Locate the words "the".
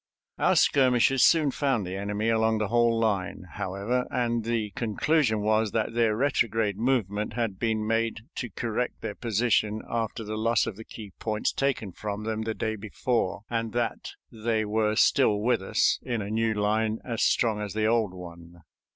1.85-1.95, 2.57-2.69, 4.43-4.71, 10.23-10.37, 10.75-10.83, 12.41-12.55, 17.75-17.85